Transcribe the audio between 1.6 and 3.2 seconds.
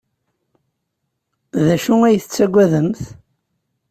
D acu ay tettaggademt?